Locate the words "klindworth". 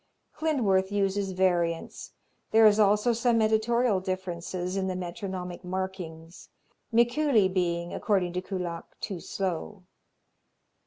0.35-0.91